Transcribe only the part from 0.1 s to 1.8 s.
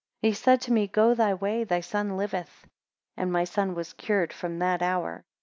39 He said to me, Go thy way, thy